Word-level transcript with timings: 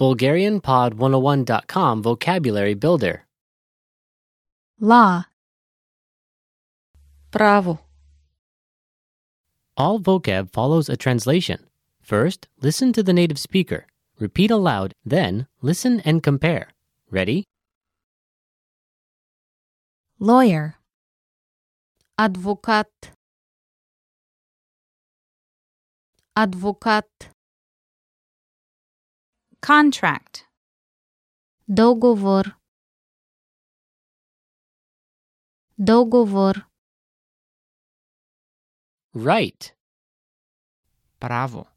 BulgarianPod101.com 0.00 2.02
Vocabulary 2.02 2.72
Builder. 2.72 3.26
Law. 4.80 5.26
Bravo. 7.30 7.80
All 9.76 10.00
vocab 10.00 10.50
follows 10.52 10.88
a 10.88 10.96
translation. 10.96 11.66
First, 12.00 12.48
listen 12.62 12.94
to 12.94 13.02
the 13.02 13.12
native 13.12 13.38
speaker. 13.38 13.86
Repeat 14.18 14.50
aloud, 14.50 14.94
then 15.04 15.46
listen 15.60 16.00
and 16.00 16.22
compare. 16.22 16.70
Ready? 17.10 17.44
Lawyer. 20.18 20.76
Адвокат. 22.18 22.86
Адвокат. 26.34 27.04
Contract. 29.61 30.45
Договор. 31.67 32.45
Договор. 35.77 36.55
Right. 39.15 39.75
Право. 41.19 41.67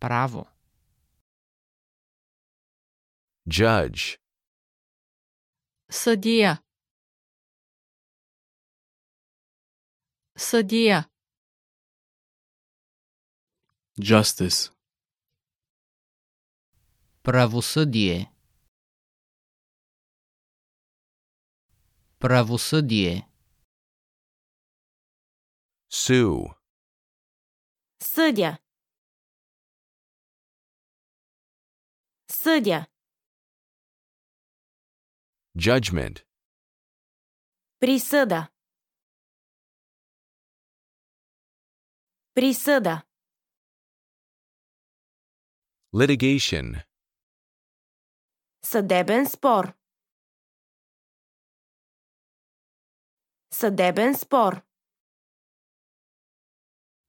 Право. 0.00 0.46
Judge. 3.48 4.20
Съдия. 5.90 6.62
Съдия. 10.36 11.08
Justice. 14.00 14.72
Правосъдие. 17.22 18.32
Правосъдие. 22.18 23.28
Sue. 25.90 26.54
Съдя. 28.02 28.58
Съдя. 32.30 32.86
Judgment. 35.56 36.24
Присъда. 37.80 38.48
Присъда. 42.34 43.02
Litigation. 45.94 46.84
Съдебен 48.62 49.26
спор. 49.26 49.64
Съдебен 53.52 54.14
спор. 54.14 54.52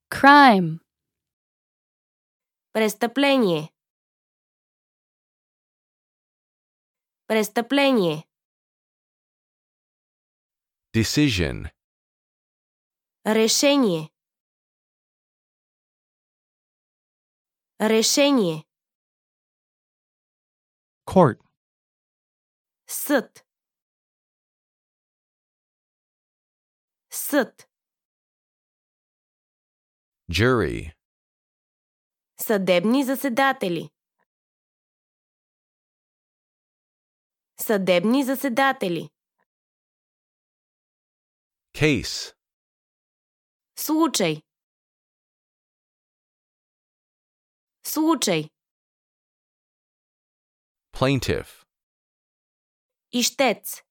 Crime. 0.09 0.79
Престъпление. 2.73 3.73
Престъпление. 7.27 8.27
Decision. 10.93 11.69
Решение. 13.25 14.09
Решение. 17.81 18.63
court 21.06 21.38
съд 22.88 23.44
съд 27.10 27.68
jury 30.30 30.94
съдебни 32.40 33.04
заседатели 33.04 33.90
съдебни 37.60 38.24
заседатели 38.24 39.10
case 41.74 42.34
случай 43.76 44.42
случай 47.86 48.48
plaintiff 50.94 51.64
Ищец 53.12 53.82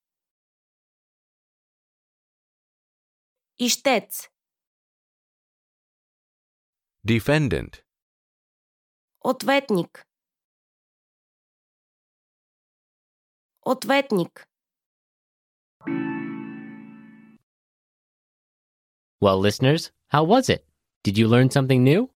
Ищец 3.60 4.28
defendant 7.06 7.82
Ответник 9.24 10.02
Ответник 13.66 14.44
Well, 19.20 19.38
listeners, 19.38 19.90
how 20.08 20.22
was 20.24 20.50
it? 20.50 20.66
Did 21.02 21.16
you 21.16 21.28
learn 21.28 21.50
something 21.50 21.82
new? 21.82 22.10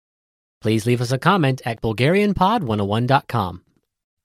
Please 0.62 0.86
leave 0.86 1.00
us 1.00 1.12
a 1.14 1.18
comment 1.18 1.62
at 1.66 1.82
BulgarianPod101.com. 1.82 3.62